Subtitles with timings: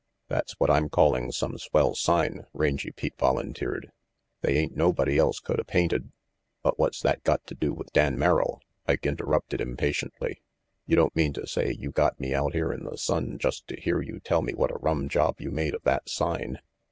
[0.29, 3.91] "That's what I'm calling some swell sign," Rangy Pete volunteered.
[4.41, 6.11] "They ain't nobody else coulda painted"
[6.63, 10.41] "But what's that gotta do with Dan Merrill?" Ike interrupted impatiently.
[10.87, 13.79] "You don't mean to say you got me out here in the sun just to
[13.79, 16.57] hear you tell me what a rum job you made of that sign?"